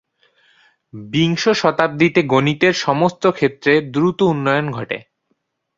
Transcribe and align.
বিংশ 0.93 1.43
শতাব্দীতে 1.53 2.21
গণিতের 2.23 2.73
সমস্ত 2.77 3.23
ক্ষেত্রে 3.27 3.73
দ্রুত 3.91 4.19
উন্নয়ন 4.23 4.67
ঘটে। 4.71 4.97